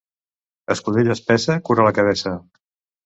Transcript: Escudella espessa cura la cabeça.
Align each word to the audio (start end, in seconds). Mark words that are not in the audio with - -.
Escudella 0.75 1.13
espessa 1.17 1.59
cura 1.69 1.87
la 1.89 1.95
cabeça. 1.99 2.35